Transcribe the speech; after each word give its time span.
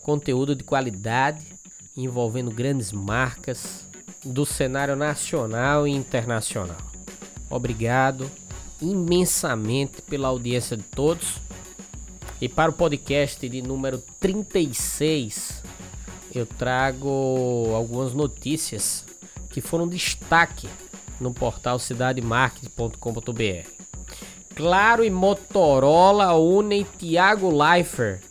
conteúdo 0.04 0.56
de 0.56 0.64
qualidade 0.64 1.44
envolvendo 1.96 2.52
grandes 2.52 2.92
marcas 2.92 3.88
do 4.24 4.46
cenário 4.46 4.96
nacional 4.96 5.88
e 5.88 5.92
internacional. 5.92 6.78
Obrigado 7.50 8.30
imensamente 8.80 10.04
pela 10.04 10.28
audiência 10.28 10.78
de 10.78 10.84
todos. 10.84 11.47
E 12.40 12.48
para 12.48 12.70
o 12.70 12.74
podcast 12.74 13.50
de 13.50 13.62
número 13.64 13.98
36, 14.20 15.64
eu 16.36 16.46
trago 16.46 17.72
algumas 17.74 18.14
notícias 18.14 19.04
que 19.50 19.60
foram 19.60 19.88
destaque 19.88 20.70
no 21.20 21.34
portal 21.34 21.80
cidademarket.com.br. 21.80 23.70
Claro 24.54 25.04
e 25.04 25.10
Motorola 25.10 26.34
unem 26.34 26.84
Thiago 26.84 27.50
Leifert 27.50 28.22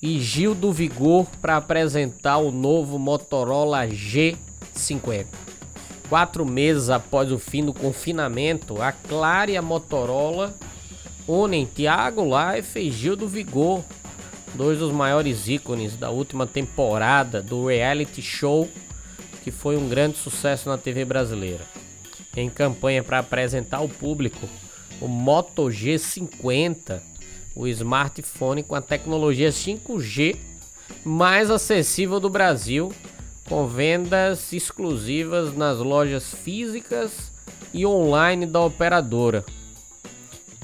e 0.00 0.20
Gil 0.20 0.54
do 0.54 0.72
Vigor 0.72 1.26
para 1.40 1.56
apresentar 1.56 2.38
o 2.38 2.52
novo 2.52 3.00
Motorola 3.00 3.86
G50. 3.88 5.26
Quatro 6.08 6.46
meses 6.46 6.88
após 6.88 7.32
o 7.32 7.38
fim 7.38 7.64
do 7.64 7.72
confinamento, 7.72 8.80
a 8.80 8.92
Clara 8.92 9.50
e 9.50 9.56
a 9.56 9.62
Motorola 9.62 10.54
unem 11.26 11.66
Thiago 11.66 12.22
Life 12.22 12.78
e 12.78 12.90
Gil 12.90 13.16
do 13.16 13.26
Vigor, 13.26 13.82
dois 14.54 14.78
dos 14.78 14.92
maiores 14.92 15.48
ícones 15.48 15.96
da 15.96 16.10
última 16.10 16.46
temporada 16.46 17.42
do 17.42 17.66
reality 17.66 18.22
show 18.22 18.68
que 19.42 19.50
foi 19.50 19.76
um 19.76 19.88
grande 19.88 20.16
sucesso 20.16 20.70
na 20.70 20.78
TV 20.78 21.04
brasileira. 21.04 21.64
Em 22.34 22.48
campanha 22.48 23.02
para 23.02 23.18
apresentar 23.18 23.76
ao 23.78 23.88
público 23.88 24.48
o 25.00 25.06
Moto 25.06 25.64
G50, 25.64 27.00
o 27.54 27.66
smartphone 27.68 28.62
com 28.62 28.74
a 28.74 28.80
tecnologia 28.80 29.50
5G 29.50 30.36
mais 31.04 31.50
acessível 31.50 32.18
do 32.18 32.30
Brasil 32.30 32.92
com 33.48 33.66
vendas 33.66 34.52
exclusivas 34.52 35.54
nas 35.54 35.78
lojas 35.78 36.34
físicas 36.34 37.30
e 37.72 37.84
online 37.84 38.46
da 38.46 38.60
operadora. 38.60 39.44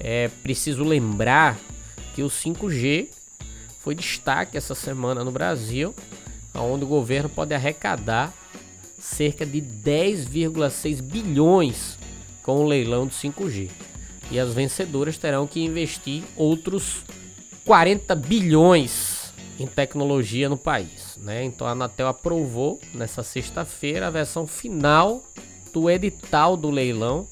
É 0.00 0.28
preciso 0.42 0.82
lembrar 0.82 1.58
que 2.14 2.22
o 2.22 2.28
5G 2.28 3.08
foi 3.78 3.94
destaque 3.94 4.56
essa 4.56 4.74
semana 4.74 5.22
no 5.22 5.30
Brasil, 5.30 5.94
onde 6.54 6.84
o 6.84 6.88
governo 6.88 7.28
pode 7.28 7.54
arrecadar 7.54 8.34
cerca 8.98 9.46
de 9.46 9.60
10,6 9.60 11.00
bilhões 11.00 11.98
com 12.42 12.64
o 12.64 12.66
leilão 12.66 13.06
do 13.06 13.12
5G. 13.12 13.70
E 14.30 14.38
as 14.38 14.52
vencedoras 14.52 15.18
terão 15.18 15.46
que 15.46 15.60
investir 15.60 16.22
outros 16.36 17.04
40 17.64 18.14
bilhões 18.14 19.32
em 19.58 19.66
tecnologia 19.66 20.48
no 20.48 20.56
país 20.56 21.10
né? 21.20 21.44
Então 21.44 21.66
a 21.66 21.70
Anatel 21.70 22.08
aprovou 22.08 22.80
nessa 22.94 23.22
sexta-feira 23.22 24.06
a 24.06 24.10
versão 24.10 24.46
final 24.46 25.22
do 25.72 25.88
edital 25.88 26.56
do 26.56 26.70
leilão 26.70 27.26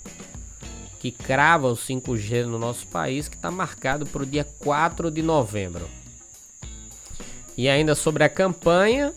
que 0.99 1.11
crava 1.11 1.69
o 1.69 1.77
5G 1.77 2.45
no 2.45 2.59
nosso 2.59 2.87
país, 2.89 3.29
que 3.29 3.37
está 3.37 3.51
marcado 3.51 4.05
para 4.07 4.23
o 4.23 4.27
dia 4.27 4.47
4 4.59 5.11
de 5.11 5.23
novembro. 5.23 5.89
E 7.57 7.69
ainda 7.69 7.95
sobre 7.95 8.25
a 8.25 8.29
campanha, 8.29 9.13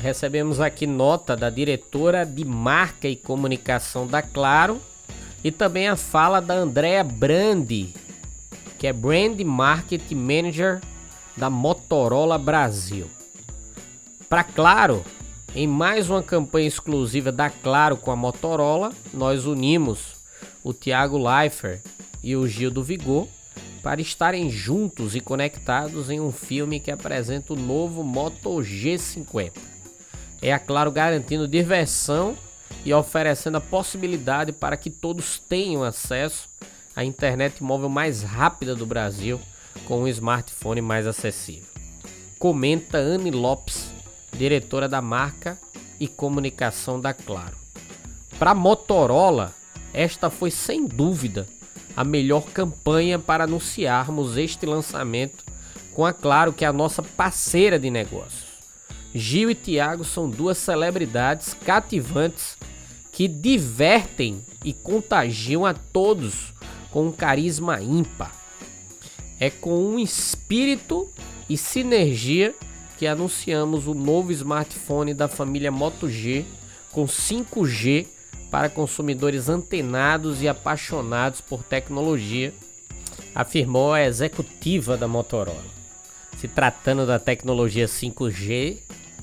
recebemos 0.00 0.60
aqui 0.60 0.86
nota 0.86 1.36
da 1.36 1.50
diretora 1.50 2.24
de 2.24 2.44
marca 2.44 3.08
e 3.08 3.16
comunicação 3.16 4.06
da 4.06 4.22
Claro 4.22 4.80
e 5.44 5.50
também 5.50 5.88
a 5.88 5.96
fala 5.96 6.40
da 6.40 6.54
Andrea 6.54 7.04
Brandi, 7.04 7.94
que 8.78 8.86
é 8.86 8.92
Brand 8.92 9.40
Market 9.40 10.10
Manager 10.12 10.80
da 11.36 11.50
Motorola 11.50 12.38
Brasil. 12.38 13.10
Para 14.28 14.42
Claro, 14.42 15.04
em 15.54 15.66
mais 15.66 16.10
uma 16.10 16.22
campanha 16.22 16.66
exclusiva 16.66 17.30
da 17.30 17.48
Claro 17.48 17.96
com 17.96 18.10
a 18.10 18.16
Motorola, 18.16 18.92
nós 19.12 19.46
unimos 19.46 20.15
o 20.66 20.74
Thiago 20.74 21.16
Leifert 21.16 21.80
e 22.24 22.34
o 22.34 22.44
Gil 22.48 22.72
do 22.72 22.82
Vigor 22.82 23.28
para 23.84 24.00
estarem 24.00 24.50
juntos 24.50 25.14
e 25.14 25.20
conectados 25.20 26.10
em 26.10 26.18
um 26.18 26.32
filme 26.32 26.80
que 26.80 26.90
apresenta 26.90 27.52
o 27.52 27.56
novo 27.56 28.02
Moto 28.02 28.50
G50. 28.56 29.52
É 30.42 30.52
a 30.52 30.58
Claro 30.58 30.90
garantindo 30.90 31.46
diversão 31.46 32.36
e 32.84 32.92
oferecendo 32.92 33.58
a 33.58 33.60
possibilidade 33.60 34.50
para 34.50 34.76
que 34.76 34.90
todos 34.90 35.38
tenham 35.38 35.84
acesso 35.84 36.48
à 36.96 37.04
internet 37.04 37.62
móvel 37.62 37.88
mais 37.88 38.24
rápida 38.24 38.74
do 38.74 38.84
Brasil 38.84 39.40
com 39.84 40.02
um 40.02 40.08
smartphone 40.08 40.80
mais 40.80 41.06
acessível. 41.06 41.68
Comenta 42.40 42.98
Anne 42.98 43.30
Lopes 43.30 43.86
diretora 44.36 44.88
da 44.88 45.00
marca 45.00 45.56
e 46.00 46.08
comunicação 46.08 47.00
da 47.00 47.14
Claro. 47.14 47.56
Para 48.36 48.52
Motorola, 48.52 49.54
esta 49.96 50.28
foi 50.28 50.50
sem 50.50 50.86
dúvida 50.86 51.46
a 51.96 52.04
melhor 52.04 52.44
campanha 52.50 53.18
para 53.18 53.44
anunciarmos 53.44 54.36
este 54.36 54.66
lançamento 54.66 55.42
com 55.94 56.04
a 56.04 56.12
Claro, 56.12 56.52
que 56.52 56.66
é 56.66 56.68
a 56.68 56.72
nossa 56.72 57.02
parceira 57.02 57.78
de 57.78 57.90
negócios. 57.90 58.44
Gil 59.14 59.50
e 59.50 59.54
Tiago 59.54 60.04
são 60.04 60.28
duas 60.28 60.58
celebridades 60.58 61.54
cativantes 61.64 62.58
que 63.10 63.26
divertem 63.26 64.44
e 64.62 64.74
contagiam 64.74 65.64
a 65.64 65.72
todos 65.72 66.52
com 66.90 67.06
um 67.06 67.12
carisma 67.12 67.80
ímpar. 67.80 68.36
É 69.40 69.48
com 69.48 69.82
um 69.82 69.98
espírito 69.98 71.08
e 71.48 71.56
sinergia 71.56 72.54
que 72.98 73.06
anunciamos 73.06 73.86
o 73.86 73.94
novo 73.94 74.30
smartphone 74.30 75.14
da 75.14 75.28
família 75.28 75.70
Moto 75.70 76.10
G 76.10 76.44
com 76.92 77.06
5G 77.06 78.06
para 78.56 78.70
consumidores 78.70 79.50
antenados 79.50 80.40
e 80.40 80.48
apaixonados 80.48 81.42
por 81.42 81.62
tecnologia, 81.62 82.54
afirmou 83.34 83.92
a 83.92 84.02
executiva 84.02 84.96
da 84.96 85.06
Motorola. 85.06 85.62
Se 86.38 86.48
tratando 86.48 87.04
da 87.04 87.18
tecnologia 87.18 87.84
5G, 87.84 88.78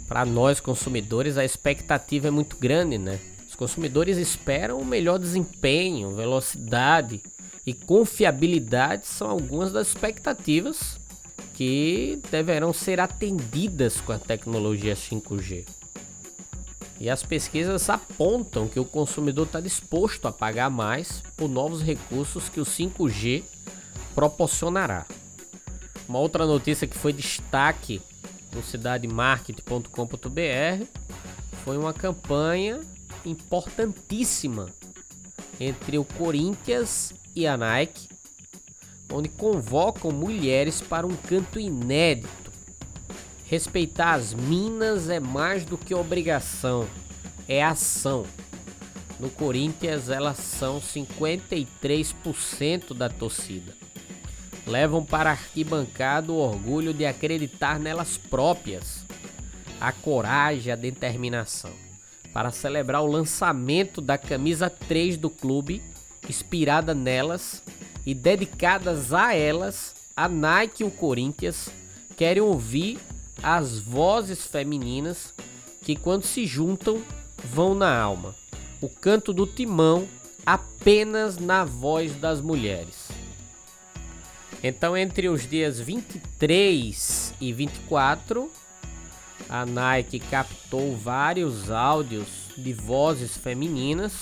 para 0.07 0.23
nós 0.23 0.59
consumidores 0.59 1.35
a 1.35 1.43
expectativa 1.43 2.27
é 2.27 2.29
muito 2.29 2.57
grande, 2.57 2.99
né? 2.99 3.19
Os 3.49 3.55
consumidores 3.55 4.19
esperam 4.19 4.77
o 4.77 4.85
melhor 4.85 5.17
desempenho, 5.17 6.13
velocidade 6.13 7.19
e 7.65 7.73
confiabilidade 7.73 9.07
são 9.07 9.31
algumas 9.31 9.71
das 9.71 9.87
expectativas 9.87 10.99
que 11.55 12.21
deverão 12.29 12.71
ser 12.71 12.99
atendidas 12.99 13.99
com 13.99 14.11
a 14.11 14.19
tecnologia 14.19 14.93
5G. 14.93 15.65
E 17.03 17.09
as 17.09 17.21
pesquisas 17.21 17.89
apontam 17.89 18.65
que 18.65 18.79
o 18.79 18.85
consumidor 18.85 19.45
está 19.45 19.59
disposto 19.59 20.25
a 20.25 20.31
pagar 20.31 20.69
mais 20.69 21.21
por 21.35 21.49
novos 21.49 21.81
recursos 21.81 22.47
que 22.47 22.61
o 22.61 22.65
5G 22.65 23.43
proporcionará. 24.15 25.05
Uma 26.07 26.19
outra 26.19 26.45
notícia 26.45 26.87
que 26.87 26.97
foi 26.97 27.11
destaque 27.11 28.01
no 28.55 28.63
cidademarket.com.br 28.63 30.85
foi 31.65 31.77
uma 31.77 31.91
campanha 31.91 32.79
importantíssima 33.25 34.69
entre 35.59 35.97
o 35.97 36.05
Corinthians 36.05 37.13
e 37.35 37.45
a 37.45 37.57
Nike, 37.57 38.07
onde 39.11 39.27
convocam 39.27 40.09
mulheres 40.09 40.79
para 40.79 41.05
um 41.05 41.17
canto 41.17 41.59
inédito. 41.59 42.42
Respeitar 43.53 44.15
as 44.15 44.33
minas 44.33 45.09
é 45.11 45.19
mais 45.19 45.63
do 45.63 45.77
que 45.77 45.93
obrigação, 45.93 46.87
é 47.47 47.63
ação. 47.63 48.25
No 49.19 49.29
Corinthians, 49.29 50.09
elas 50.09 50.39
são 50.39 50.81
53% 50.81 52.95
da 52.95 53.09
torcida 53.09 53.75
levam 54.65 55.05
para 55.05 55.29
a 55.29 55.33
arquibancada 55.33 56.31
o 56.31 56.37
orgulho 56.37 56.95
de 56.95 57.05
acreditar 57.05 57.79
nelas 57.79 58.17
próprias, 58.17 59.05
a 59.79 59.91
coragem, 59.91 60.73
a 60.73 60.75
determinação, 60.75 61.73
para 62.33 62.49
celebrar 62.49 63.03
o 63.03 63.07
lançamento 63.07 64.01
da 64.01 64.17
camisa 64.17 64.67
3 64.67 65.15
do 65.15 65.29
clube, 65.29 65.79
inspirada 66.27 66.95
nelas 66.95 67.61
e 68.03 68.15
dedicadas 68.15 69.13
a 69.13 69.35
elas, 69.35 69.93
a 70.15 70.27
Nike 70.27 70.81
e 70.81 70.87
o 70.87 70.89
Corinthians 70.89 71.69
querem 72.15 72.41
ouvir 72.41 72.97
as 73.43 73.77
vozes 73.77 74.47
femininas 74.47 75.33
que 75.81 75.95
quando 75.95 76.23
se 76.23 76.45
juntam 76.45 77.03
vão 77.43 77.75
na 77.75 77.95
alma. 77.95 78.33
O 78.81 78.87
canto 78.87 79.33
do 79.33 79.45
timão 79.45 80.07
apenas 80.45 81.37
na 81.37 81.63
voz 81.63 82.15
das 82.15 82.41
mulheres. 82.41 83.09
Então, 84.63 84.95
entre 84.95 85.27
os 85.27 85.47
dias 85.47 85.77
23 85.79 87.33
e 87.41 87.51
24, 87.51 88.49
a 89.49 89.65
Nike 89.65 90.19
captou 90.19 90.95
vários 90.95 91.69
áudios 91.69 92.27
de 92.57 92.71
vozes 92.71 93.35
femininas 93.35 94.13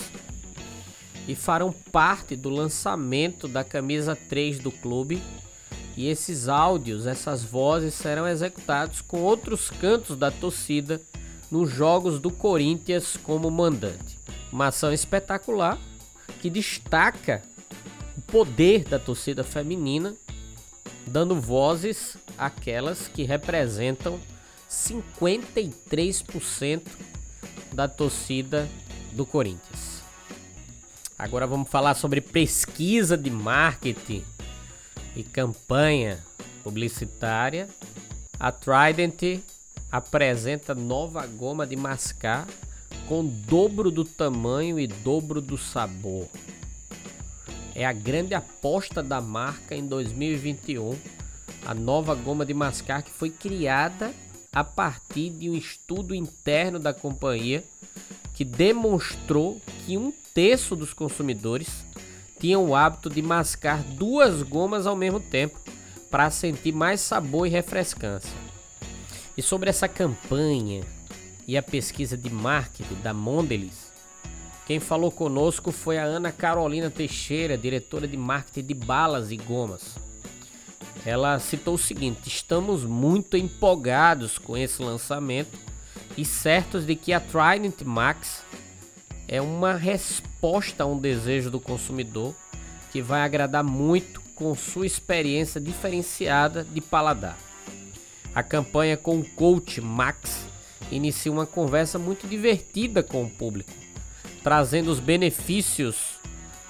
e 1.28 1.36
farão 1.36 1.72
parte 1.92 2.34
do 2.34 2.50
lançamento 2.50 3.46
da 3.46 3.62
camisa 3.62 4.16
3 4.16 4.58
do 4.58 4.72
clube. 4.72 5.22
E 5.96 6.08
esses 6.08 6.48
áudios, 6.48 7.06
essas 7.06 7.42
vozes 7.42 7.94
serão 7.94 8.26
executados 8.26 9.00
com 9.00 9.20
outros 9.20 9.70
cantos 9.70 10.16
da 10.16 10.30
torcida 10.30 11.00
nos 11.50 11.70
jogos 11.70 12.18
do 12.18 12.30
Corinthians 12.30 13.18
como 13.22 13.50
mandante. 13.50 14.18
Uma 14.50 14.68
ação 14.68 14.92
espetacular 14.92 15.78
que 16.40 16.48
destaca 16.48 17.42
o 18.16 18.22
poder 18.22 18.84
da 18.84 18.98
torcida 18.98 19.44
feminina 19.44 20.14
dando 21.06 21.40
vozes 21.40 22.16
àquelas 22.38 23.08
que 23.08 23.24
representam 23.24 24.20
53% 24.70 26.82
da 27.72 27.88
torcida 27.88 28.68
do 29.12 29.26
Corinthians. 29.26 30.00
Agora 31.18 31.46
vamos 31.46 31.68
falar 31.68 31.94
sobre 31.94 32.20
pesquisa 32.20 33.16
de 33.16 33.30
marketing 33.30 34.24
e 35.14 35.22
campanha 35.22 36.18
publicitária. 36.62 37.68
A 38.38 38.50
Trident 38.50 39.40
apresenta 39.90 40.74
nova 40.74 41.26
goma 41.26 41.66
de 41.66 41.76
mascar 41.76 42.46
com 43.08 43.24
dobro 43.24 43.90
do 43.90 44.04
tamanho 44.04 44.78
e 44.78 44.86
dobro 44.86 45.40
do 45.40 45.58
sabor 45.58 46.28
é 47.74 47.84
a 47.84 47.92
grande 47.92 48.34
aposta 48.34 49.02
da 49.02 49.20
marca 49.20 49.74
em 49.74 49.86
2021. 49.86 50.96
A 51.64 51.74
nova 51.74 52.14
goma 52.14 52.44
de 52.44 52.52
mascar 52.52 53.02
que 53.02 53.10
foi 53.10 53.30
criada 53.30 54.12
a 54.52 54.62
partir 54.62 55.30
de 55.30 55.48
um 55.48 55.54
estudo 55.54 56.14
interno 56.14 56.78
da 56.78 56.92
companhia 56.92 57.64
que 58.34 58.44
demonstrou 58.44 59.60
que 59.84 59.96
um 59.96 60.12
terço 60.34 60.74
dos 60.74 60.92
consumidores 60.92 61.68
tinham 62.42 62.64
o 62.64 62.74
hábito 62.74 63.08
de 63.08 63.22
mascar 63.22 63.80
duas 63.84 64.42
gomas 64.42 64.84
ao 64.84 64.96
mesmo 64.96 65.20
tempo 65.20 65.60
para 66.10 66.28
sentir 66.28 66.72
mais 66.72 67.00
sabor 67.00 67.46
e 67.46 67.50
refrescância. 67.50 68.32
E 69.36 69.40
sobre 69.40 69.70
essa 69.70 69.86
campanha 69.86 70.82
e 71.46 71.56
a 71.56 71.62
pesquisa 71.62 72.16
de 72.16 72.28
marketing 72.28 73.00
da 73.00 73.14
Mondelez, 73.14 73.92
quem 74.66 74.80
falou 74.80 75.12
conosco 75.12 75.70
foi 75.70 75.98
a 75.98 76.02
Ana 76.02 76.32
Carolina 76.32 76.90
Teixeira, 76.90 77.56
diretora 77.56 78.08
de 78.08 78.16
marketing 78.16 78.66
de 78.66 78.74
balas 78.74 79.30
e 79.30 79.36
gomas. 79.36 79.94
Ela 81.06 81.38
citou 81.38 81.74
o 81.74 81.78
seguinte: 81.78 82.26
estamos 82.26 82.84
muito 82.84 83.36
empolgados 83.36 84.36
com 84.36 84.56
esse 84.56 84.82
lançamento 84.82 85.56
e 86.18 86.24
certos 86.24 86.84
de 86.84 86.96
que 86.96 87.12
a 87.12 87.20
Trident 87.20 87.82
Max 87.82 88.42
é 89.32 89.40
uma 89.40 89.74
resposta 89.74 90.84
a 90.84 90.86
um 90.86 90.98
desejo 90.98 91.50
do 91.50 91.58
consumidor 91.58 92.34
que 92.90 93.00
vai 93.00 93.22
agradar 93.22 93.64
muito 93.64 94.20
com 94.34 94.54
sua 94.54 94.86
experiência 94.86 95.60
diferenciada 95.60 96.64
de 96.64 96.80
paladar. 96.80 97.38
A 98.34 98.42
campanha 98.42 98.96
com 98.96 99.18
o 99.18 99.24
coach 99.24 99.80
Max 99.80 100.44
inicia 100.90 101.32
uma 101.32 101.46
conversa 101.46 101.98
muito 101.98 102.26
divertida 102.26 103.02
com 103.02 103.24
o 103.24 103.30
público 103.30 103.72
trazendo 104.42 104.90
os 104.90 105.00
benefícios 105.00 106.18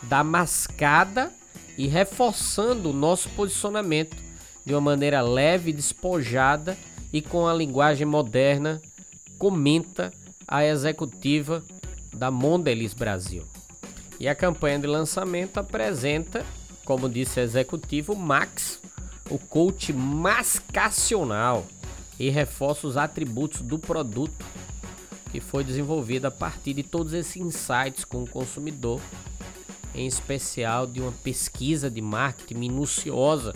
da 0.02 0.22
mascada 0.22 1.32
e 1.76 1.86
reforçando 1.86 2.90
o 2.90 2.92
nosso 2.92 3.28
posicionamento 3.30 4.16
de 4.64 4.74
uma 4.74 4.80
maneira 4.80 5.20
leve, 5.22 5.72
despojada 5.72 6.76
e 7.12 7.20
com 7.22 7.46
a 7.46 7.54
linguagem 7.54 8.06
moderna, 8.06 8.80
comenta 9.38 10.12
a 10.46 10.64
executiva 10.64 11.62
da 12.12 12.30
Mondelez 12.30 12.94
Brasil. 12.94 13.44
E 14.18 14.28
a 14.28 14.34
campanha 14.34 14.78
de 14.78 14.86
lançamento 14.86 15.58
apresenta, 15.58 16.44
como 16.84 17.08
disse 17.08 17.40
o 18.08 18.14
Max, 18.14 18.80
o 19.30 19.38
coach 19.38 19.92
mascacional, 19.92 21.66
e 22.18 22.30
reforça 22.30 22.86
os 22.86 22.96
atributos 22.96 23.62
do 23.62 23.78
produto 23.78 24.44
que 25.32 25.40
foi 25.40 25.64
desenvolvida 25.64 26.28
a 26.28 26.30
partir 26.30 26.74
de 26.74 26.82
todos 26.82 27.14
esses 27.14 27.36
insights 27.36 28.04
com 28.04 28.22
o 28.22 28.28
consumidor, 28.28 29.00
em 29.94 30.06
especial 30.06 30.86
de 30.86 31.00
uma 31.00 31.10
pesquisa 31.10 31.90
de 31.90 32.02
marketing 32.02 32.54
minuciosa 32.54 33.54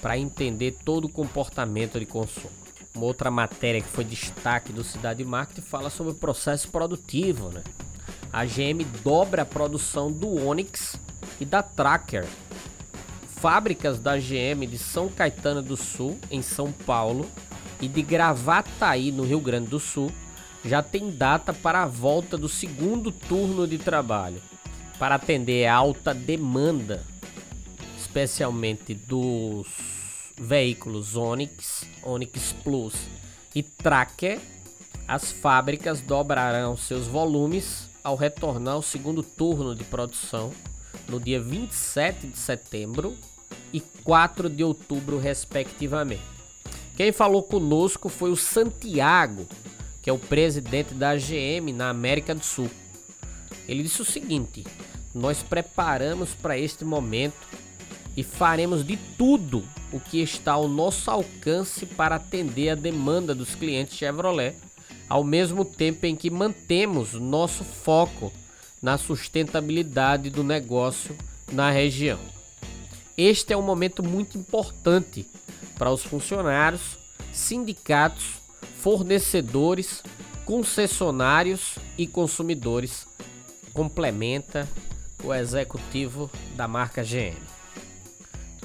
para 0.00 0.18
entender 0.18 0.76
todo 0.84 1.06
o 1.06 1.08
comportamento 1.08 1.98
de 1.98 2.06
consumo. 2.06 2.52
Uma 3.00 3.06
outra 3.06 3.30
matéria 3.30 3.80
que 3.80 3.88
foi 3.88 4.04
destaque 4.04 4.74
do 4.74 4.84
Cidade 4.84 5.24
Marketing 5.24 5.62
fala 5.62 5.88
sobre 5.88 6.12
o 6.12 6.14
processo 6.14 6.68
produtivo. 6.68 7.48
Né? 7.48 7.62
A 8.30 8.44
GM 8.44 8.84
dobra 9.02 9.40
a 9.40 9.46
produção 9.46 10.12
do 10.12 10.46
Onix 10.46 11.00
e 11.40 11.46
da 11.46 11.62
Tracker. 11.62 12.26
Fábricas 13.40 13.98
da 13.98 14.18
GM 14.18 14.66
de 14.66 14.76
São 14.76 15.08
Caetano 15.08 15.62
do 15.62 15.78
Sul, 15.78 16.18
em 16.30 16.42
São 16.42 16.70
Paulo, 16.70 17.26
e 17.80 17.88
de 17.88 18.02
Gravataí, 18.02 19.10
no 19.10 19.24
Rio 19.24 19.40
Grande 19.40 19.68
do 19.68 19.80
Sul, 19.80 20.12
já 20.62 20.82
tem 20.82 21.10
data 21.10 21.54
para 21.54 21.84
a 21.84 21.86
volta 21.86 22.36
do 22.36 22.50
segundo 22.50 23.10
turno 23.10 23.66
de 23.66 23.78
trabalho 23.78 24.42
para 24.98 25.14
atender 25.14 25.64
a 25.64 25.74
alta 25.74 26.12
demanda, 26.12 27.02
especialmente 27.96 28.92
dos 28.92 29.99
veículos 30.38 31.16
Onix, 31.16 31.84
Onix 32.02 32.52
Plus 32.64 32.94
e 33.54 33.62
Tracker. 33.62 34.40
As 35.06 35.32
fábricas 35.32 36.00
dobrarão 36.00 36.76
seus 36.76 37.06
volumes 37.06 37.88
ao 38.02 38.16
retornar 38.16 38.74
ao 38.74 38.82
segundo 38.82 39.22
turno 39.22 39.74
de 39.74 39.84
produção 39.84 40.52
no 41.08 41.18
dia 41.18 41.40
27 41.40 42.28
de 42.28 42.38
setembro 42.38 43.16
e 43.72 43.80
4 43.80 44.48
de 44.48 44.62
outubro, 44.64 45.18
respectivamente. 45.18 46.22
Quem 46.96 47.12
falou 47.12 47.42
conosco 47.42 48.08
foi 48.08 48.30
o 48.30 48.36
Santiago, 48.36 49.46
que 50.02 50.10
é 50.10 50.12
o 50.12 50.18
presidente 50.18 50.94
da 50.94 51.16
GM 51.16 51.72
na 51.74 51.90
América 51.90 52.34
do 52.34 52.44
Sul. 52.44 52.70
Ele 53.66 53.82
disse 53.82 54.02
o 54.02 54.04
seguinte: 54.04 54.64
Nós 55.14 55.42
preparamos 55.42 56.34
para 56.34 56.58
este 56.58 56.84
momento 56.84 57.48
e 58.20 58.22
faremos 58.22 58.84
de 58.84 58.98
tudo 59.16 59.64
o 59.90 59.98
que 59.98 60.20
está 60.20 60.52
ao 60.52 60.68
nosso 60.68 61.10
alcance 61.10 61.86
para 61.86 62.16
atender 62.16 62.68
a 62.68 62.74
demanda 62.74 63.34
dos 63.34 63.54
clientes 63.54 63.96
Chevrolet, 63.96 64.54
ao 65.08 65.24
mesmo 65.24 65.64
tempo 65.64 66.04
em 66.04 66.14
que 66.14 66.28
mantemos 66.28 67.14
nosso 67.14 67.64
foco 67.64 68.30
na 68.82 68.98
sustentabilidade 68.98 70.28
do 70.28 70.44
negócio 70.44 71.16
na 71.50 71.70
região. 71.70 72.18
Este 73.16 73.54
é 73.54 73.56
um 73.56 73.62
momento 73.62 74.02
muito 74.02 74.36
importante 74.36 75.26
para 75.78 75.90
os 75.90 76.02
funcionários, 76.02 76.98
sindicatos, 77.32 78.34
fornecedores, 78.82 80.02
concessionários 80.44 81.76
e 81.96 82.06
consumidores, 82.06 83.06
complementa 83.72 84.68
o 85.24 85.32
executivo 85.32 86.30
da 86.54 86.68
marca 86.68 87.02
GM. 87.02 87.49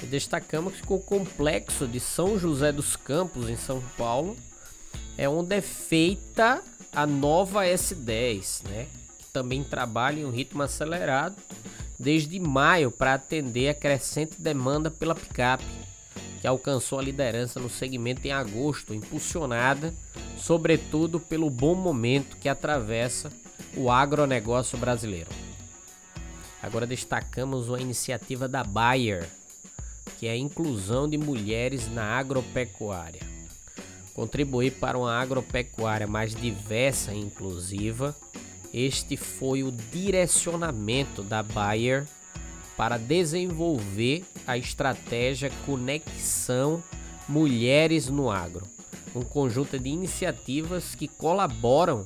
E 0.01 0.05
destacamos 0.05 0.81
que 0.81 0.91
o 0.93 0.99
complexo 0.99 1.87
de 1.87 1.99
São 1.99 2.37
José 2.37 2.71
dos 2.71 2.95
Campos, 2.95 3.49
em 3.49 3.55
São 3.55 3.81
Paulo, 3.97 4.35
é 5.17 5.27
onde 5.27 5.55
é 5.55 5.61
feita 5.61 6.61
a 6.93 7.05
nova 7.05 7.65
S10, 7.65 8.67
né? 8.67 8.87
que 9.17 9.25
também 9.31 9.63
trabalha 9.63 10.19
em 10.19 10.25
um 10.25 10.31
ritmo 10.31 10.61
acelerado 10.61 11.35
desde 11.97 12.39
maio 12.39 12.91
para 12.91 13.13
atender 13.13 13.69
a 13.69 13.73
crescente 13.73 14.35
demanda 14.37 14.91
pela 14.91 15.15
picape, 15.15 15.63
que 16.41 16.47
alcançou 16.47 16.99
a 16.99 17.03
liderança 17.03 17.59
no 17.59 17.69
segmento 17.69 18.27
em 18.27 18.31
agosto, 18.31 18.93
impulsionada 18.93 19.93
sobretudo 20.37 21.19
pelo 21.19 21.49
bom 21.49 21.73
momento 21.73 22.37
que 22.37 22.47
atravessa 22.47 23.31
o 23.75 23.89
agronegócio 23.89 24.77
brasileiro. 24.77 25.29
Agora 26.61 26.85
destacamos 26.85 27.71
a 27.73 27.79
iniciativa 27.79 28.47
da 28.47 28.63
Bayer, 28.63 29.27
que 30.17 30.27
é 30.27 30.31
a 30.31 30.37
inclusão 30.37 31.07
de 31.07 31.17
mulheres 31.17 31.91
na 31.91 32.03
agropecuária. 32.03 33.21
Contribuir 34.13 34.71
para 34.71 34.97
uma 34.97 35.13
agropecuária 35.13 36.07
mais 36.07 36.33
diversa 36.33 37.13
e 37.13 37.19
inclusiva, 37.19 38.15
este 38.73 39.17
foi 39.17 39.63
o 39.63 39.71
direcionamento 39.71 41.21
da 41.21 41.43
Bayer 41.43 42.05
para 42.77 42.97
desenvolver 42.97 44.25
a 44.45 44.57
estratégia 44.57 45.51
Conexão 45.65 46.83
Mulheres 47.27 48.07
no 48.07 48.29
Agro, 48.29 48.65
um 49.15 49.21
conjunto 49.21 49.79
de 49.79 49.89
iniciativas 49.89 50.93
que 50.93 51.07
colaboram 51.07 52.05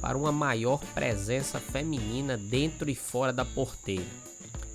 para 0.00 0.16
uma 0.16 0.32
maior 0.32 0.80
presença 0.94 1.60
feminina 1.60 2.36
dentro 2.36 2.90
e 2.90 2.94
fora 2.94 3.32
da 3.32 3.44
porteira. 3.44 4.06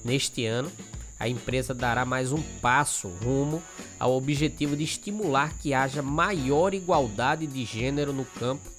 Neste 0.03 0.46
ano, 0.46 0.72
a 1.20 1.27
empresa 1.27 1.74
dará 1.74 2.05
mais 2.05 2.32
um 2.32 2.41
passo 2.62 3.08
rumo 3.08 3.62
ao 4.00 4.13
objetivo 4.13 4.75
de 4.75 4.84
estimular 4.84 5.58
que 5.58 5.74
haja 5.74 6.01
maior 6.01 6.74
igualdade 6.74 7.48
de 7.48 7.63
gênero 7.63 8.12
no 8.12 8.25
campo 8.25 8.70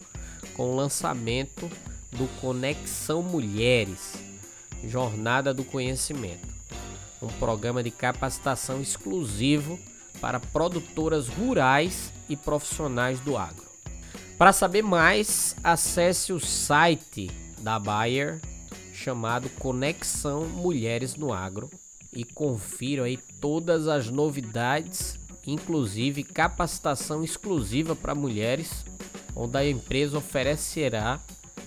com 0.54 0.70
o 0.70 0.76
lançamento 0.76 1.70
do 2.12 2.28
Conexão 2.40 3.22
Mulheres 3.22 4.14
Jornada 4.88 5.54
do 5.54 5.64
Conhecimento, 5.64 6.46
um 7.22 7.28
programa 7.28 7.82
de 7.82 7.90
capacitação 7.90 8.80
exclusivo 8.80 9.78
para 10.20 10.38
produtoras 10.38 11.28
rurais 11.28 12.12
e 12.28 12.36
profissionais 12.36 13.18
do 13.20 13.36
agro. 13.36 13.64
Para 14.36 14.52
saber 14.52 14.82
mais, 14.82 15.56
acesse 15.62 16.32
o 16.32 16.40
site 16.40 17.30
da 17.60 17.78
Bayer 17.78 18.40
chamado 18.92 19.48
Conexão 19.50 20.44
Mulheres 20.44 21.16
no 21.16 21.32
Agro 21.32 21.70
e 22.14 22.24
confira 22.24 23.04
aí 23.04 23.18
todas 23.40 23.88
as 23.88 24.08
novidades, 24.08 25.18
inclusive 25.46 26.22
capacitação 26.22 27.24
exclusiva 27.24 27.94
para 27.96 28.14
mulheres, 28.14 28.84
onde 29.34 29.58
a 29.58 29.68
empresa 29.68 30.18
oferecerá 30.18 31.20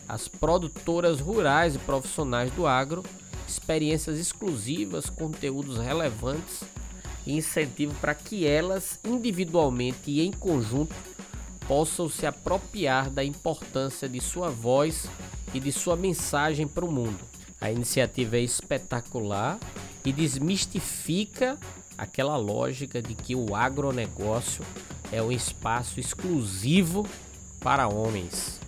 às 0.07 0.27
produtoras 0.27 1.19
rurais 1.19 1.75
e 1.75 1.79
profissionais 1.79 2.51
do 2.51 2.65
agro 2.65 3.03
experiências 3.47 4.19
exclusivas, 4.19 5.09
conteúdos 5.09 5.77
relevantes 5.77 6.63
e 7.25 7.33
incentivo 7.35 7.93
para 7.95 8.13
que 8.13 8.45
elas 8.45 8.99
individualmente 9.05 10.11
e 10.11 10.21
em 10.21 10.31
conjunto 10.31 10.93
possam 11.67 12.09
se 12.09 12.25
apropriar 12.25 13.09
da 13.09 13.23
importância 13.23 14.07
de 14.07 14.21
sua 14.21 14.49
voz 14.49 15.05
e 15.53 15.59
de 15.59 15.71
sua 15.71 15.95
mensagem 15.95 16.67
para 16.67 16.85
o 16.85 16.91
mundo. 16.91 17.19
A 17.59 17.71
iniciativa 17.71 18.37
é 18.37 18.41
espetacular 18.41 19.59
desmistifica 20.11 21.57
aquela 21.97 22.37
lógica 22.37 23.01
de 23.01 23.15
que 23.15 23.35
o 23.35 23.55
agronegócio 23.55 24.63
é 25.11 25.21
um 25.21 25.31
espaço 25.31 25.99
exclusivo 25.99 27.07
para 27.59 27.87
homens. 27.87 28.59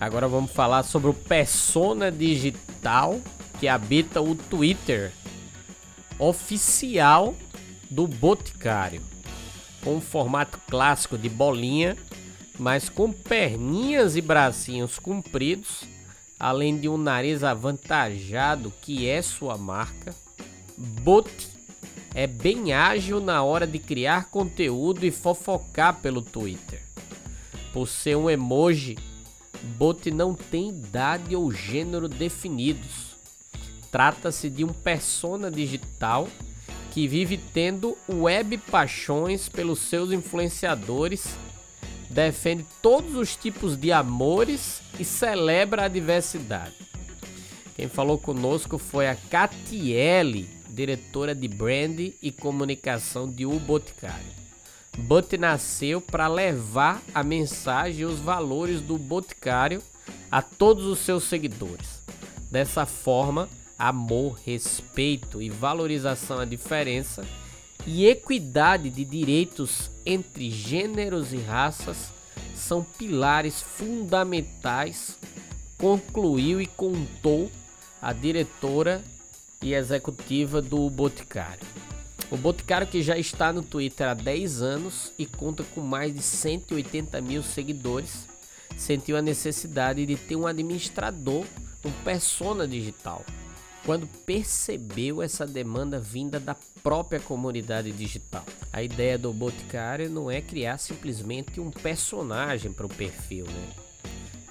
Agora 0.00 0.28
vamos 0.28 0.52
falar 0.52 0.82
sobre 0.82 1.10
o 1.10 1.14
persona 1.14 2.10
digital 2.10 3.20
que 3.58 3.68
habita 3.68 4.20
o 4.20 4.34
Twitter 4.34 5.12
oficial 6.18 7.34
do 7.90 8.06
Boticário 8.06 9.02
com 9.82 9.96
um 9.96 10.00
formato 10.00 10.60
clássico 10.68 11.16
de 11.16 11.28
bolinha, 11.28 11.96
mas 12.58 12.88
com 12.88 13.12
perninhas 13.12 14.16
e 14.16 14.20
bracinhos 14.20 14.98
compridos, 14.98 15.84
além 16.38 16.78
de 16.78 16.88
um 16.88 16.96
nariz 16.96 17.42
avantajado 17.42 18.72
que 18.80 19.08
é 19.08 19.20
sua 19.20 19.56
marca. 19.56 20.14
Bot 20.76 21.30
é 22.14 22.26
bem 22.26 22.72
ágil 22.72 23.20
na 23.20 23.42
hora 23.42 23.66
de 23.66 23.78
criar 23.78 24.30
conteúdo 24.30 25.04
e 25.04 25.10
fofocar 25.10 26.00
pelo 26.00 26.22
Twitter. 26.22 26.82
Por 27.72 27.88
ser 27.88 28.16
um 28.16 28.30
emoji, 28.30 28.96
Bot 29.76 30.10
não 30.10 30.34
tem 30.34 30.68
idade 30.70 31.34
ou 31.34 31.50
gênero 31.52 32.08
definidos. 32.08 33.16
Trata-se 33.90 34.48
de 34.48 34.64
um 34.64 34.72
persona 34.72 35.50
digital 35.50 36.28
que 36.92 37.06
vive 37.06 37.36
tendo 37.36 37.96
web 38.08 38.58
paixões 38.58 39.48
pelos 39.48 39.80
seus 39.80 40.10
influenciadores, 40.10 41.36
defende 42.10 42.64
todos 42.80 43.14
os 43.14 43.36
tipos 43.36 43.76
de 43.76 43.92
amores 43.92 44.80
e 44.98 45.04
celebra 45.04 45.84
a 45.84 45.88
diversidade. 45.88 46.74
Quem 47.76 47.88
falou 47.88 48.18
conosco 48.18 48.76
foi 48.76 49.08
a 49.08 49.14
Catiele, 49.14 50.48
diretora 50.68 51.34
de 51.34 51.46
brand 51.46 51.98
e 52.20 52.32
comunicação 52.32 53.30
de 53.30 53.46
O 53.46 53.58
Boticário. 53.60 54.38
But 54.98 55.32
nasceu 55.34 56.00
para 56.00 56.26
levar 56.26 57.00
a 57.14 57.22
mensagem 57.22 58.00
e 58.00 58.04
os 58.04 58.18
valores 58.18 58.80
do 58.80 58.98
Boticário 58.98 59.80
a 60.30 60.42
todos 60.42 60.86
os 60.86 60.98
seus 60.98 61.24
seguidores. 61.24 62.02
Dessa 62.50 62.84
forma, 62.84 63.48
amor, 63.78 64.38
respeito 64.44 65.40
e 65.40 65.48
valorização 65.48 66.40
à 66.40 66.44
diferença 66.44 67.24
e 67.86 68.06
equidade 68.06 68.90
de 68.90 69.04
direitos 69.04 69.88
entre 70.04 70.50
gêneros 70.50 71.32
e 71.32 71.36
raças 71.36 72.17
são 72.58 72.82
pilares 72.82 73.60
fundamentais, 73.60 75.16
concluiu 75.78 76.60
e 76.60 76.66
contou 76.66 77.50
a 78.00 78.12
diretora 78.12 79.02
e 79.62 79.74
executiva 79.74 80.60
do 80.60 80.88
Boticário. 80.90 81.66
O 82.30 82.36
Boticário 82.36 82.86
que 82.86 83.02
já 83.02 83.16
está 83.16 83.52
no 83.52 83.62
Twitter 83.62 84.08
há 84.08 84.14
10 84.14 84.60
anos 84.60 85.12
e 85.18 85.24
conta 85.24 85.64
com 85.74 85.80
mais 85.80 86.14
de 86.14 86.20
180 86.20 87.20
mil 87.20 87.42
seguidores, 87.42 88.28
sentiu 88.76 89.16
a 89.16 89.22
necessidade 89.22 90.04
de 90.04 90.16
ter 90.16 90.36
um 90.36 90.46
administrador, 90.46 91.44
um 91.84 91.90
persona 92.04 92.68
digital 92.68 93.24
quando 93.88 94.06
percebeu 94.26 95.22
essa 95.22 95.46
demanda 95.46 95.98
vinda 95.98 96.38
da 96.38 96.54
própria 96.82 97.18
comunidade 97.18 97.90
digital. 97.90 98.44
A 98.70 98.82
ideia 98.82 99.16
do 99.16 99.32
Boticário 99.32 100.10
não 100.10 100.30
é 100.30 100.42
criar 100.42 100.76
simplesmente 100.76 101.58
um 101.58 101.70
personagem 101.70 102.70
para 102.70 102.84
o 102.84 102.88
perfil, 102.90 103.46
né? 103.46 103.68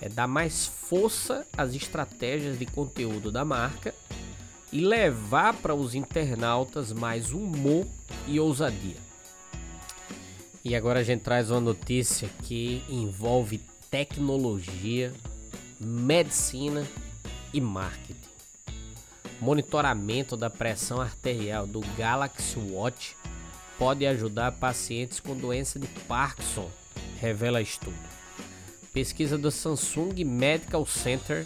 É 0.02 0.10
dar 0.10 0.26
mais 0.26 0.66
força 0.66 1.46
às 1.56 1.76
estratégias 1.76 2.58
de 2.58 2.66
conteúdo 2.66 3.32
da 3.32 3.46
marca 3.46 3.94
e 4.74 4.80
levar 4.80 5.54
para 5.54 5.76
os 5.76 5.94
internautas 5.94 6.92
mais 6.92 7.32
humor 7.32 7.86
e 8.28 8.40
ousadia. 8.40 8.98
E 10.66 10.76
agora 10.76 11.02
a 11.02 11.04
gente 11.04 11.22
traz 11.22 11.52
uma 11.52 11.62
notícia 11.62 12.28
que 12.42 12.84
envolve 12.90 13.60
tecnologia, 13.92 15.14
medicina 15.80 16.84
e 17.54 17.62
marketing 17.62 18.17
monitoramento 19.40 20.36
da 20.36 20.50
pressão 20.50 21.02
arterial 21.02 21.68
do 21.68 21.82
Galaxy 21.98 22.58
Watch 22.58 23.16
pode 23.78 24.06
ajudar 24.06 24.54
pacientes 24.54 25.20
com 25.20 25.36
doença 25.36 25.80
de 25.80 25.88
Parkinson, 26.08 26.70
revela 27.20 27.62
estudo. 27.62 27.98
Pesquisa 28.92 29.38
do 29.38 29.52
Samsung 29.52 30.24
Medical 30.24 30.86
Center 30.86 31.46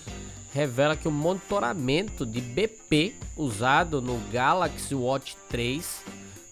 revela 0.54 0.96
que 0.96 1.08
o 1.08 1.12
monitoramento 1.12 2.26
de 2.26 2.40
BP 2.40 3.16
usado 3.36 4.02
no 4.02 4.18
Galaxy 4.32 4.96
Watch 4.96 5.36
3 5.50 6.04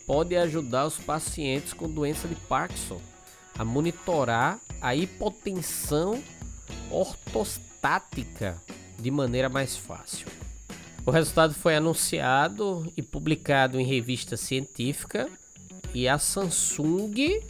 pode 0.05 0.35
ajudar 0.35 0.85
os 0.85 0.97
pacientes 0.97 1.71
com 1.71 1.89
doença 1.89 2.27
de 2.27 2.35
Parkinson 2.35 2.99
a 3.57 3.63
monitorar 3.63 4.59
a 4.81 4.95
hipotensão 4.95 6.21
ortostática 6.89 8.61
de 8.97 9.11
maneira 9.11 9.49
mais 9.49 9.77
fácil. 9.77 10.27
O 11.09 11.11
resultado 11.11 11.55
foi 11.55 11.75
anunciado 11.75 12.85
e 12.95 13.01
publicado 13.01 13.79
em 13.79 13.83
revista 13.83 14.37
científica 14.37 15.27
e 15.91 16.07
a 16.07 16.19
Samsung 16.19 17.41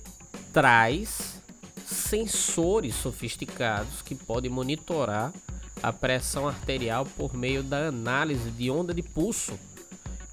traz 0.54 1.42
sensores 1.86 2.96
sofisticados 2.96 4.01
que 4.01 4.16
podem 4.16 4.50
monitorar 4.50 5.34
a 5.84 5.92
pressão 5.92 6.48
arterial 6.48 7.06
por 7.18 7.36
meio 7.36 7.62
da 7.62 7.89
análise 7.89 8.50
de 8.50 8.72
onda 8.72 8.94
de 8.94 9.04
pulso, 9.04 9.60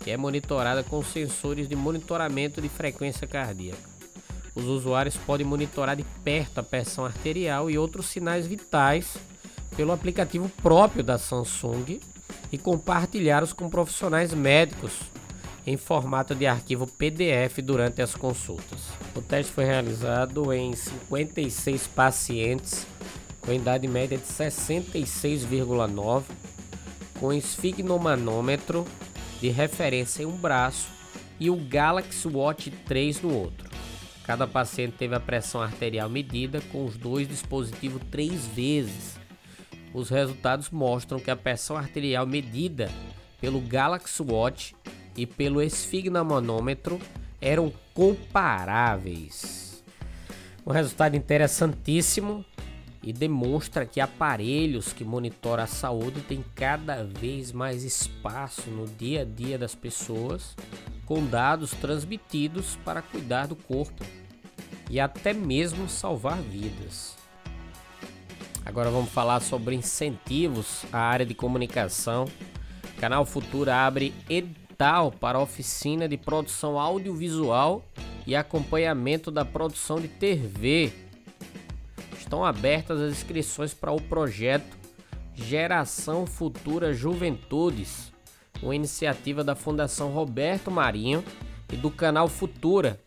que 0.04 0.12
é 0.12 0.16
monitorada 0.16 0.84
com 0.84 1.02
sensores 1.02 1.68
de 1.68 1.74
monitoramento 1.74 2.62
de 2.62 2.68
frequência 2.68 3.26
cardíaca. 3.26 3.90
Os 4.54 4.66
usuários 4.66 5.16
podem 5.16 5.44
monitorar 5.44 5.96
de 5.96 6.04
perto 6.22 6.58
a 6.58 6.62
pressão 6.62 7.04
arterial 7.04 7.68
e 7.68 7.76
outros 7.76 8.06
sinais 8.06 8.46
vitais 8.46 9.16
pelo 9.76 9.90
aplicativo 9.90 10.48
próprio 10.62 11.02
da 11.02 11.18
Samsung 11.18 11.98
e 12.52 12.58
compartilhá-los 12.58 13.52
com 13.52 13.68
profissionais 13.68 14.32
médicos 14.32 14.92
em 15.66 15.76
formato 15.76 16.34
de 16.34 16.46
arquivo 16.46 16.86
PDF 16.86 17.58
durante 17.62 18.00
as 18.00 18.14
consultas. 18.14 18.80
O 19.14 19.20
teste 19.20 19.52
foi 19.52 19.64
realizado 19.64 20.52
em 20.52 20.74
56 20.74 21.88
pacientes 21.88 22.86
com 23.40 23.52
idade 23.52 23.86
média 23.86 24.18
de 24.18 24.24
66,9, 24.24 26.22
com 27.18 27.32
esfigmomanômetro 27.32 28.84
de 29.40 29.48
referência 29.48 30.24
em 30.24 30.26
um 30.26 30.36
braço 30.36 30.88
e 31.38 31.48
o 31.48 31.56
Galaxy 31.56 32.26
Watch 32.26 32.70
3 32.70 33.22
no 33.22 33.32
outro. 33.32 33.70
Cada 34.24 34.46
paciente 34.46 34.96
teve 34.98 35.14
a 35.14 35.20
pressão 35.20 35.62
arterial 35.62 36.08
medida 36.08 36.60
com 36.72 36.84
os 36.84 36.96
dois 36.96 37.28
dispositivos 37.28 38.02
três 38.10 38.44
vezes. 38.46 39.16
Os 39.96 40.10
resultados 40.10 40.68
mostram 40.68 41.18
que 41.18 41.30
a 41.30 41.34
pressão 41.34 41.74
arterial 41.74 42.26
medida 42.26 42.90
pelo 43.40 43.62
Galaxy 43.62 44.22
Watch 44.22 44.76
e 45.16 45.24
pelo 45.24 45.62
esfigmomanômetro 45.62 47.00
eram 47.40 47.72
comparáveis. 47.94 49.82
Um 50.66 50.70
resultado 50.70 51.16
interessantíssimo 51.16 52.44
e 53.02 53.10
demonstra 53.10 53.86
que 53.86 53.98
aparelhos 53.98 54.92
que 54.92 55.02
monitoram 55.02 55.64
a 55.64 55.66
saúde 55.66 56.20
têm 56.20 56.44
cada 56.54 57.02
vez 57.02 57.50
mais 57.50 57.82
espaço 57.82 58.68
no 58.68 58.86
dia 58.86 59.22
a 59.22 59.24
dia 59.24 59.56
das 59.56 59.74
pessoas, 59.74 60.54
com 61.06 61.24
dados 61.24 61.70
transmitidos 61.70 62.76
para 62.84 63.00
cuidar 63.00 63.46
do 63.46 63.56
corpo 63.56 64.04
e 64.90 65.00
até 65.00 65.32
mesmo 65.32 65.88
salvar 65.88 66.36
vidas. 66.42 67.15
Agora 68.66 68.90
vamos 68.90 69.10
falar 69.10 69.38
sobre 69.38 69.76
incentivos 69.76 70.84
à 70.92 70.98
área 70.98 71.24
de 71.24 71.34
comunicação. 71.34 72.24
Canal 72.98 73.24
Futura 73.24 73.76
abre 73.76 74.12
edital 74.28 75.12
para 75.12 75.38
oficina 75.38 76.08
de 76.08 76.16
produção 76.16 76.76
audiovisual 76.76 77.84
e 78.26 78.34
acompanhamento 78.34 79.30
da 79.30 79.44
produção 79.44 80.00
de 80.00 80.08
TV 80.08 80.92
estão 82.18 82.44
abertas 82.44 83.00
as 83.00 83.12
inscrições 83.12 83.72
para 83.72 83.92
o 83.92 84.02
projeto 84.02 84.76
Geração 85.32 86.26
Futura 86.26 86.92
Juventudes, 86.92 88.12
uma 88.60 88.74
iniciativa 88.74 89.44
da 89.44 89.54
Fundação 89.54 90.10
Roberto 90.10 90.72
Marinho 90.72 91.22
e 91.72 91.76
do 91.76 91.88
canal 91.88 92.26
Futura, 92.26 93.00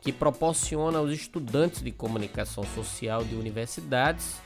que 0.00 0.12
proporciona 0.12 0.98
aos 0.98 1.10
estudantes 1.10 1.82
de 1.82 1.90
comunicação 1.90 2.62
social 2.72 3.24
de 3.24 3.34
universidades 3.34 4.40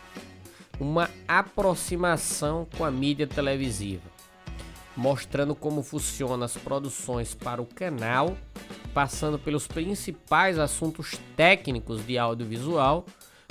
uma 0.79 1.11
aproximação 1.27 2.67
com 2.77 2.85
a 2.85 2.91
mídia 2.91 3.27
televisiva, 3.27 4.05
mostrando 4.97 5.55
como 5.55 5.83
funcionam 5.83 6.45
as 6.45 6.57
produções 6.57 7.35
para 7.35 7.63
o 7.63 7.67
canal, 7.67 8.37
passando 8.93 9.39
pelos 9.39 9.67
principais 9.67 10.59
assuntos 10.59 11.19
técnicos 11.37 12.07
de 12.07 12.19
audiovisual 12.19 13.05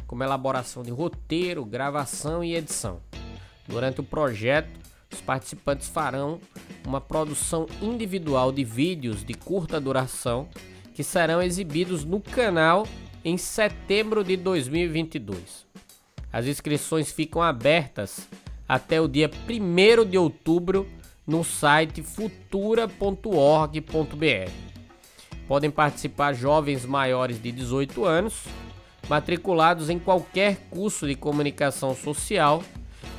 como 0.07 0.23
elaboração 0.23 0.83
de 0.83 0.91
roteiro, 0.91 1.65
gravação 1.65 2.43
e 2.43 2.55
edição. 2.55 2.99
Durante 3.67 4.01
o 4.01 4.03
projeto, 4.03 4.79
os 5.11 5.21
participantes 5.21 5.87
farão 5.87 6.39
uma 6.85 7.01
produção 7.01 7.65
individual 7.81 8.51
de 8.51 8.63
vídeos 8.63 9.23
de 9.23 9.33
curta 9.33 9.79
duração 9.79 10.47
que 10.93 11.03
serão 11.03 11.41
exibidos 11.41 12.05
no 12.05 12.21
canal 12.21 12.87
em 13.23 13.37
setembro 13.37 14.23
de 14.23 14.37
2022. 14.37 15.65
As 16.35 16.45
inscrições 16.47 17.13
ficam 17.13 17.41
abertas 17.41 18.27
até 18.67 18.99
o 18.99 19.07
dia 19.07 19.31
1 19.47 20.03
de 20.03 20.17
outubro 20.17 20.85
no 21.25 21.45
site 21.45 22.03
futura.org.br. 22.03 22.91
Podem 25.47 25.71
participar 25.71 26.33
jovens 26.33 26.85
maiores 26.85 27.41
de 27.41 27.53
18 27.53 28.03
anos 28.03 28.43
matriculados 29.07 29.89
em 29.89 29.97
qualquer 29.97 30.57
curso 30.69 31.07
de 31.07 31.15
comunicação 31.15 31.95
social 31.95 32.61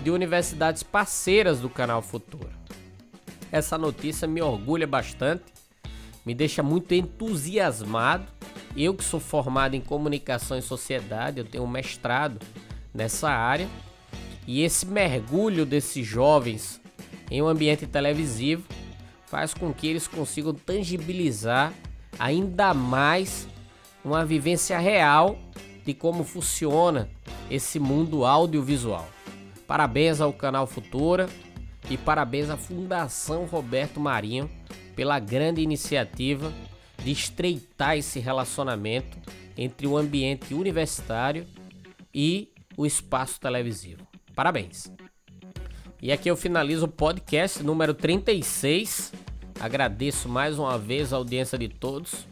de 0.02 0.10
universidades 0.10 0.82
parceiras 0.82 1.58
do 1.58 1.70
canal 1.70 2.02
Futuro. 2.02 2.50
Essa 3.50 3.78
notícia 3.78 4.28
me 4.28 4.42
orgulha 4.42 4.86
bastante, 4.86 5.44
me 6.22 6.34
deixa 6.34 6.62
muito 6.62 6.92
entusiasmado. 6.92 8.26
Eu 8.76 8.92
que 8.92 9.02
sou 9.02 9.20
formado 9.20 9.74
em 9.74 9.80
comunicação 9.80 10.58
e 10.58 10.60
sociedade, 10.60 11.38
eu 11.38 11.46
tenho 11.46 11.64
um 11.64 11.66
mestrado 11.66 12.38
nessa 12.96 13.30
área, 13.30 13.68
e 14.46 14.62
esse 14.62 14.86
mergulho 14.86 15.66
desses 15.66 16.06
jovens 16.06 16.80
em 17.30 17.42
um 17.42 17.46
ambiente 17.46 17.86
televisivo 17.86 18.64
faz 19.26 19.52
com 19.52 19.72
que 19.72 19.86
eles 19.86 20.08
consigam 20.08 20.54
tangibilizar 20.54 21.72
ainda 22.18 22.72
mais 22.72 23.46
uma 24.04 24.24
vivência 24.24 24.78
real 24.78 25.38
de 25.84 25.92
como 25.92 26.24
funciona 26.24 27.10
esse 27.50 27.78
mundo 27.78 28.24
audiovisual. 28.24 29.08
Parabéns 29.66 30.20
ao 30.20 30.32
canal 30.32 30.66
Futura 30.66 31.28
e 31.90 31.96
parabéns 31.96 32.48
à 32.48 32.56
Fundação 32.56 33.44
Roberto 33.44 34.00
Marinho 34.00 34.48
pela 34.94 35.18
grande 35.18 35.60
iniciativa 35.60 36.52
de 37.02 37.10
estreitar 37.10 37.96
esse 37.96 38.18
relacionamento 38.18 39.18
entre 39.56 39.86
o 39.86 39.96
ambiente 39.96 40.54
universitário 40.54 41.46
e 42.14 42.48
o 42.76 42.84
espaço 42.84 43.40
televisivo. 43.40 44.06
Parabéns! 44.34 44.90
E 46.00 46.12
aqui 46.12 46.30
eu 46.30 46.36
finalizo 46.36 46.84
o 46.84 46.88
podcast 46.88 47.62
número 47.62 47.94
36. 47.94 49.12
Agradeço 49.58 50.28
mais 50.28 50.58
uma 50.58 50.78
vez 50.78 51.10
a 51.12 51.16
audiência 51.16 51.56
de 51.56 51.68
todos 51.68 52.26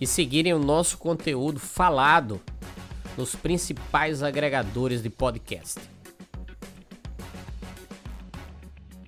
e 0.00 0.06
seguirem 0.06 0.54
o 0.54 0.58
nosso 0.58 0.98
conteúdo 0.98 1.58
falado 1.58 2.40
nos 3.16 3.34
principais 3.34 4.22
agregadores 4.22 5.02
de 5.02 5.10
podcast. 5.10 5.80